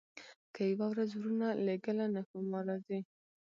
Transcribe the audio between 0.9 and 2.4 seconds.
ورځ ورونه لېږله نو